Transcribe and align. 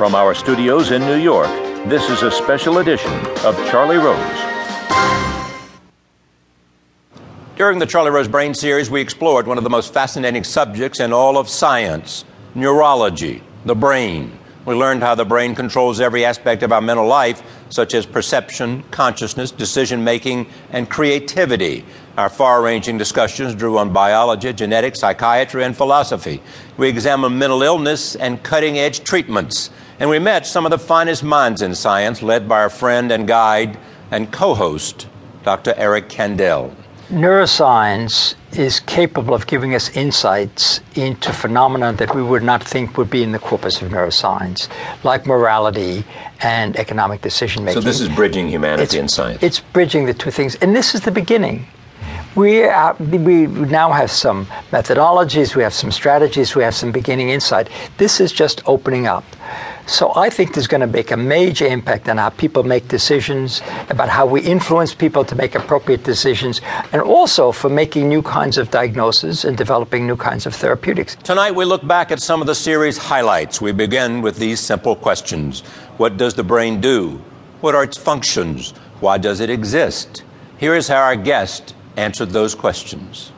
From 0.00 0.14
our 0.14 0.34
studios 0.34 0.92
in 0.92 1.02
New 1.02 1.18
York, 1.18 1.50
this 1.86 2.08
is 2.08 2.22
a 2.22 2.30
special 2.30 2.78
edition 2.78 3.12
of 3.44 3.54
Charlie 3.68 3.98
Rose. 3.98 4.16
During 7.54 7.78
the 7.78 7.84
Charlie 7.84 8.10
Rose 8.10 8.26
Brain 8.26 8.54
series, 8.54 8.88
we 8.88 9.02
explored 9.02 9.46
one 9.46 9.58
of 9.58 9.64
the 9.64 9.68
most 9.68 9.92
fascinating 9.92 10.42
subjects 10.42 11.00
in 11.00 11.12
all 11.12 11.36
of 11.36 11.50
science 11.50 12.24
neurology, 12.54 13.42
the 13.66 13.74
brain. 13.74 14.32
We 14.64 14.74
learned 14.74 15.02
how 15.02 15.16
the 15.16 15.26
brain 15.26 15.54
controls 15.54 16.00
every 16.00 16.24
aspect 16.24 16.62
of 16.62 16.72
our 16.72 16.80
mental 16.80 17.06
life, 17.06 17.42
such 17.68 17.92
as 17.92 18.06
perception, 18.06 18.84
consciousness, 18.90 19.50
decision 19.50 20.02
making, 20.02 20.46
and 20.70 20.88
creativity. 20.88 21.84
Our 22.16 22.30
far 22.30 22.62
ranging 22.62 22.96
discussions 22.96 23.54
drew 23.54 23.76
on 23.76 23.92
biology, 23.92 24.50
genetics, 24.54 25.00
psychiatry, 25.00 25.62
and 25.62 25.76
philosophy. 25.76 26.40
We 26.78 26.88
examined 26.88 27.38
mental 27.38 27.62
illness 27.62 28.16
and 28.16 28.42
cutting 28.42 28.78
edge 28.78 29.04
treatments. 29.04 29.68
And 30.00 30.10
we 30.10 30.18
met 30.18 30.46
some 30.46 30.66
of 30.66 30.70
the 30.70 30.78
finest 30.78 31.22
minds 31.22 31.62
in 31.62 31.74
science, 31.74 32.22
led 32.22 32.48
by 32.48 32.60
our 32.60 32.70
friend 32.70 33.12
and 33.12 33.28
guide 33.28 33.78
and 34.10 34.32
co 34.32 34.54
host, 34.54 35.06
Dr. 35.44 35.74
Eric 35.76 36.08
Kandel 36.08 36.74
neuroscience 37.10 38.36
is 38.52 38.80
capable 38.80 39.34
of 39.34 39.46
giving 39.46 39.74
us 39.74 39.94
insights 39.96 40.80
into 40.94 41.32
phenomena 41.32 41.92
that 41.92 42.14
we 42.14 42.22
would 42.22 42.42
not 42.42 42.62
think 42.62 42.96
would 42.96 43.10
be 43.10 43.22
in 43.22 43.32
the 43.32 43.38
corpus 43.38 43.82
of 43.82 43.90
neuroscience, 43.90 44.68
like 45.04 45.26
morality 45.26 46.04
and 46.40 46.76
economic 46.76 47.20
decision 47.20 47.64
making. 47.64 47.82
So, 47.82 47.86
this 47.86 48.00
is 48.00 48.08
bridging 48.08 48.48
humanity 48.48 48.82
it's, 48.84 48.94
and 48.94 49.10
science. 49.10 49.42
It's 49.42 49.60
bridging 49.60 50.06
the 50.06 50.14
two 50.14 50.30
things. 50.30 50.54
And 50.56 50.74
this 50.74 50.94
is 50.94 51.02
the 51.02 51.10
beginning. 51.10 51.66
We, 52.36 52.62
are, 52.62 52.94
we 52.94 53.48
now 53.48 53.90
have 53.90 54.10
some 54.10 54.46
methodologies, 54.70 55.56
we 55.56 55.64
have 55.64 55.74
some 55.74 55.90
strategies, 55.90 56.54
we 56.54 56.62
have 56.62 56.76
some 56.76 56.92
beginning 56.92 57.30
insight. 57.30 57.68
This 57.98 58.20
is 58.20 58.30
just 58.30 58.62
opening 58.66 59.08
up. 59.08 59.24
So 59.86 60.12
I 60.14 60.30
think 60.30 60.50
this 60.50 60.58
is 60.58 60.68
going 60.68 60.82
to 60.82 60.86
make 60.86 61.10
a 61.10 61.16
major 61.16 61.66
impact 61.66 62.08
on 62.08 62.18
how 62.18 62.30
people 62.30 62.62
make 62.62 62.86
decisions, 62.86 63.60
about 63.88 64.08
how 64.08 64.26
we 64.26 64.42
influence 64.42 64.94
people 64.94 65.24
to 65.24 65.34
make 65.34 65.56
appropriate 65.56 66.04
decisions, 66.04 66.60
and 66.92 67.02
also 67.02 67.50
for 67.50 67.68
making 67.68 68.08
new 68.08 68.22
kinds 68.22 68.58
of 68.58 68.70
diagnoses 68.70 69.44
and 69.44 69.56
developing 69.56 70.06
new 70.06 70.16
kinds 70.16 70.46
of 70.46 70.54
therapeutics. 70.54 71.16
Tonight 71.24 71.56
we 71.56 71.64
look 71.64 71.84
back 71.84 72.12
at 72.12 72.20
some 72.20 72.40
of 72.40 72.46
the 72.46 72.54
series 72.54 72.96
highlights. 72.96 73.60
We 73.60 73.72
begin 73.72 74.22
with 74.22 74.36
these 74.36 74.60
simple 74.60 74.94
questions 74.94 75.62
What 75.96 76.16
does 76.16 76.34
the 76.34 76.44
brain 76.44 76.80
do? 76.80 77.20
What 77.60 77.74
are 77.74 77.82
its 77.82 77.98
functions? 77.98 78.70
Why 79.00 79.18
does 79.18 79.40
it 79.40 79.50
exist? 79.50 80.22
Here 80.58 80.76
is 80.76 80.86
how 80.86 81.02
our 81.02 81.16
guest 81.16 81.74
answered 81.96 82.30
those 82.30 82.54
questions. 82.54 83.32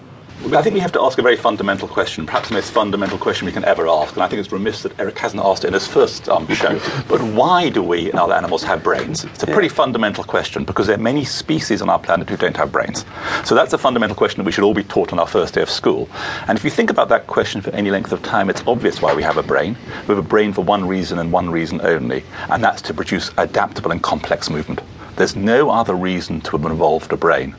I 0.45 0.61
think 0.61 0.75
we 0.75 0.81
have 0.81 0.93
to 0.93 1.01
ask 1.01 1.19
a 1.19 1.23
very 1.23 1.37
fundamental 1.37 1.87
question, 1.87 2.27
perhaps 2.27 2.49
the 2.49 2.55
most 2.55 2.73
fundamental 2.73 3.17
question 3.17 3.47
we 3.47 3.53
can 3.53 3.65
ever 3.65 3.87
ask, 3.87 4.15
and 4.15 4.25
I 4.25 4.29
think 4.29 4.41
it's 4.41 4.51
remiss 4.51 4.83
that 4.83 4.99
Eric 4.99 5.17
hasn't 5.19 5.41
asked 5.43 5.63
it 5.65 5.69
in 5.69 5.73
his 5.73 5.87
first 5.87 6.29
um, 6.29 6.49
show. 6.49 6.81
but 7.09 7.23
why 7.23 7.71
do 7.71 7.81
we 7.81 8.11
and 8.11 8.19
other 8.19 8.35
animals 8.35 8.65
have 8.65 8.83
brains? 8.83 9.25
It's 9.25 9.45
a 9.45 9.47
pretty 9.47 9.69
yeah. 9.69 9.75
fundamental 9.75 10.25
question 10.25 10.65
because 10.65 10.89
there 10.89 10.97
are 10.97 11.03
many 11.03 11.25
species 11.25 11.81
on 11.81 11.89
our 11.89 11.99
planet 11.99 12.29
who 12.29 12.37
don't 12.37 12.57
have 12.57 12.73
brains. 12.73 13.05
So 13.45 13.55
that's 13.55 13.73
a 13.73 13.79
fundamental 13.79 14.17
question 14.17 14.39
that 14.39 14.45
we 14.45 14.51
should 14.51 14.65
all 14.65 14.75
be 14.75 14.83
taught 14.83 15.13
on 15.13 15.21
our 15.21 15.29
first 15.29 15.55
day 15.55 15.63
of 15.63 15.71
school. 15.71 16.09
And 16.49 16.59
if 16.59 16.65
you 16.65 16.71
think 16.71 16.91
about 16.91 17.09
that 17.11 17.29
question 17.29 17.61
for 17.61 17.71
any 17.71 17.91
length 17.91 18.11
of 18.11 18.21
time, 18.23 18.51
it's 18.51 18.65
obvious 18.67 19.01
why 19.01 19.15
we 19.15 19.23
have 19.23 19.37
a 19.37 19.45
brain. 19.45 19.77
We 20.03 20.15
have 20.15 20.19
a 20.19 20.29
brain 20.29 20.53
for 20.53 20.65
one 20.65 20.87
reason 20.87 21.21
and 21.21 21.31
one 21.31 21.51
reason 21.51 21.81
only, 21.83 22.25
and 22.51 22.63
that's 22.63 22.83
to 22.83 22.95
produce 22.95 23.31
adaptable 23.39 23.93
and 23.93 24.03
complex 24.03 24.51
movement. 24.51 24.81
There's 25.17 25.37
no 25.37 25.71
other 25.71 25.95
reason 25.95 26.41
to 26.43 26.59
have 26.59 26.71
evolved 26.71 27.13
a 27.13 27.17
brain. 27.17 27.55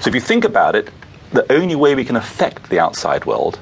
So 0.00 0.08
if 0.08 0.14
you 0.14 0.20
think 0.20 0.44
about 0.44 0.74
it, 0.74 0.90
the 1.32 1.50
only 1.52 1.74
way 1.74 1.94
we 1.94 2.04
can 2.04 2.16
affect 2.16 2.70
the 2.70 2.78
outside 2.78 3.24
world 3.24 3.58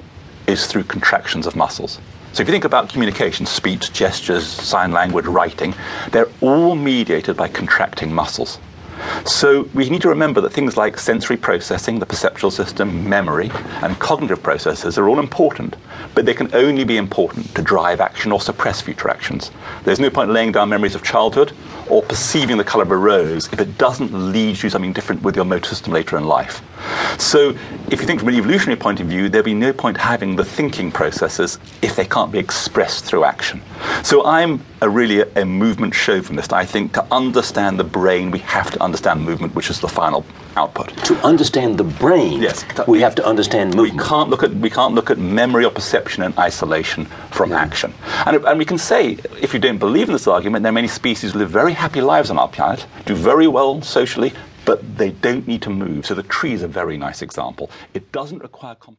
is 0.47 0.67
through 0.67 0.85
contractions 0.85 1.47
of 1.47 1.57
muscles. 1.57 2.01
So 2.33 2.43
if 2.43 2.49
you 2.49 2.53
think 2.53 2.65
about 2.65 2.89
communication, 2.89 3.47
speech, 3.47 3.93
gestures, 3.93 4.47
sign 4.47 4.93
language, 4.93 5.27
writing, 5.27 5.75
they're 6.11 6.31
all 6.41 6.75
mediated 6.75 7.37
by 7.37 7.49
contracting 7.49 8.13
muscles. 8.13 8.59
So 9.25 9.69
we 9.75 9.89
need 9.89 10.03
to 10.03 10.09
remember 10.09 10.41
that 10.41 10.53
things 10.53 10.77
like 10.77 10.99
sensory 10.99 11.37
processing, 11.37 11.99
the 11.99 12.07
perceptual 12.07 12.51
system, 12.51 13.09
memory, 13.09 13.51
and 13.83 13.99
cognitive 13.99 14.43
processes 14.43 14.99
are 14.99 15.09
all 15.09 15.19
important, 15.19 15.77
but 16.15 16.27
they 16.27 16.35
can 16.35 16.53
only 16.55 16.85
be 16.85 16.97
important 16.97 17.55
to 17.55 17.63
drive 17.63 18.01
action 18.01 18.33
or 18.33 18.41
suppress 18.41 18.81
future 18.81 19.09
actions. 19.09 19.51
There's 19.85 20.01
no 20.01 20.11
point 20.11 20.31
laying 20.31 20.53
down 20.53 20.69
memories 20.69 20.95
of 20.95 21.03
childhood 21.03 21.53
or 21.89 22.03
perceiving 22.03 22.57
the 22.57 22.65
color 22.65 22.85
of 22.85 22.91
a 22.91 22.97
rose 22.97 23.53
if 23.53 23.61
it 23.61 23.79
doesn't 23.79 24.13
lead 24.33 24.57
you 24.57 24.63
to 24.63 24.71
something 24.71 24.93
different 24.93 25.23
with 25.23 25.37
your 25.37 25.45
motor 25.45 25.69
system 25.69 25.93
later 25.93 26.17
in 26.17 26.25
life. 26.25 26.63
So, 27.19 27.51
if 27.91 28.01
you 28.01 28.07
think 28.07 28.21
from 28.21 28.31
an 28.31 28.35
evolutionary 28.35 28.79
point 28.79 29.01
of 29.01 29.07
view, 29.07 29.29
there'd 29.29 29.45
be 29.45 29.55
no 29.55 29.73
point 29.73 29.97
having 29.97 30.37
the 30.37 30.45
thinking 30.45 30.91
processes 30.91 31.59
if 31.83 31.95
they 31.95 32.05
can't 32.05 32.33
be 32.33 32.39
expressed 32.39 33.05
through 33.05 33.25
action. 33.25 33.63
So, 34.03 34.25
I'm 34.25 34.65
a 34.81 34.89
really 34.89 35.21
a, 35.21 35.43
a 35.43 35.45
movement 35.45 35.95
chauvinist. 35.95 36.53
I 36.53 36.65
think 36.65 36.93
to 36.95 37.07
understand 37.13 37.79
the 37.79 37.85
brain, 37.85 38.31
we 38.31 38.41
have 38.41 38.71
to 38.73 38.83
understand 38.93 39.25
movement, 39.25 39.55
which 39.55 39.71
is 39.71 39.81
the 39.81 39.89
final 39.89 40.23
output. 40.55 40.89
To 41.07 41.15
understand 41.25 41.79
the 41.79 41.85
brain, 41.85 42.43
yes, 42.43 42.63
we 42.87 43.01
have 43.01 43.15
to 43.15 43.25
understand 43.25 43.75
movement. 43.75 44.03
We 44.03 44.07
can't 44.07 44.29
look 44.29 44.43
at 44.43 44.53
we 44.67 44.69
can't 44.69 44.95
look 44.95 45.11
at 45.11 45.17
memory 45.17 45.65
or 45.65 45.71
perception 45.71 46.23
in 46.23 46.35
isolation 46.39 47.07
from 47.31 47.51
yeah. 47.51 47.67
action. 47.67 47.95
And, 48.27 48.45
and 48.45 48.59
we 48.59 48.67
can 48.67 48.77
say, 48.77 49.17
if 49.41 49.55
you 49.55 49.61
don't 49.61 49.79
believe 49.79 50.09
in 50.11 50.13
this 50.13 50.27
argument, 50.27 50.63
there 50.63 50.73
are 50.75 50.81
many 50.83 50.89
species 50.89 51.33
who 51.33 51.39
live 51.39 51.51
very 51.51 51.73
happy 51.73 52.03
lives 52.03 52.29
on 52.29 52.39
our 52.39 52.49
planet, 52.49 52.85
do 53.07 53.15
very 53.15 53.49
well 53.49 53.81
socially, 53.81 54.35
but 54.67 54.79
they 54.99 55.11
don't 55.11 55.49
need 55.49 55.63
to 55.63 55.71
move. 55.71 56.05
So 56.05 56.15
the 56.15 56.23
tree 56.23 56.53
is 56.53 56.63
a 56.63 56.69
very 56.69 56.99
nice 56.99 57.23
example. 57.23 57.71
It 57.95 58.13
doesn't 58.13 58.43
require. 58.43 58.75
Comp- 58.75 58.91